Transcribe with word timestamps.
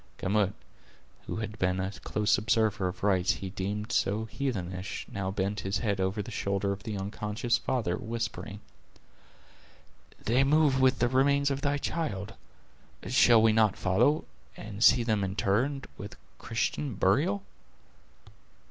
Gamut, 0.17 0.53
who 1.27 1.35
had 1.35 1.59
been 1.59 1.79
a 1.79 1.91
close 1.91 2.35
observer 2.39 2.87
of 2.87 3.03
rites 3.03 3.33
he 3.33 3.51
deemed 3.51 3.91
so 3.91 4.25
heathenish, 4.25 5.05
now 5.11 5.29
bent 5.29 5.59
his 5.59 5.77
head 5.77 6.01
over 6.01 6.23
the 6.23 6.31
shoulder 6.31 6.71
of 6.71 6.81
the 6.81 6.97
unconscious 6.97 7.59
father, 7.59 7.95
whispering: 7.95 8.61
"They 10.23 10.43
move 10.43 10.81
with 10.81 10.97
the 10.97 11.07
remains 11.07 11.51
of 11.51 11.61
thy 11.61 11.77
child; 11.77 12.33
shall 13.05 13.43
we 13.43 13.53
not 13.53 13.77
follow, 13.77 14.25
and 14.57 14.83
see 14.83 15.03
them 15.03 15.23
interred 15.23 15.85
with 15.99 16.15
Christian 16.39 16.95
burial?" 16.95 17.43